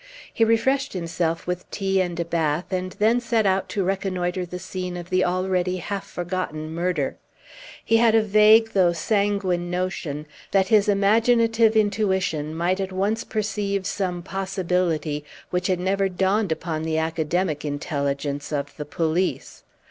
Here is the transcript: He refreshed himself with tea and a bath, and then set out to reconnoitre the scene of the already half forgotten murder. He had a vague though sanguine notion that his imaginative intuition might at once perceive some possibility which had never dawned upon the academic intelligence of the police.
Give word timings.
He 0.33 0.43
refreshed 0.43 0.93
himself 0.93 1.45
with 1.45 1.69
tea 1.69 2.01
and 2.01 2.19
a 2.19 2.25
bath, 2.25 2.73
and 2.73 2.93
then 2.93 3.19
set 3.21 3.45
out 3.45 3.69
to 3.69 3.83
reconnoitre 3.83 4.47
the 4.47 4.57
scene 4.57 4.97
of 4.97 5.11
the 5.11 5.23
already 5.23 5.77
half 5.77 6.07
forgotten 6.07 6.73
murder. 6.73 7.17
He 7.85 7.97
had 7.97 8.15
a 8.15 8.23
vague 8.23 8.71
though 8.71 8.93
sanguine 8.93 9.69
notion 9.69 10.25
that 10.49 10.69
his 10.69 10.89
imaginative 10.89 11.75
intuition 11.75 12.55
might 12.55 12.79
at 12.79 12.91
once 12.91 13.23
perceive 13.23 13.85
some 13.85 14.23
possibility 14.23 15.23
which 15.51 15.67
had 15.67 15.79
never 15.79 16.09
dawned 16.09 16.51
upon 16.51 16.81
the 16.81 16.97
academic 16.97 17.63
intelligence 17.63 18.51
of 18.51 18.75
the 18.77 18.85
police. 18.85 19.61